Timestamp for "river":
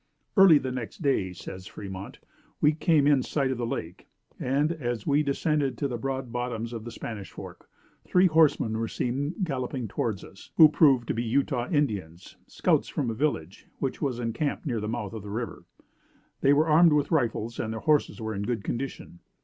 15.29-15.65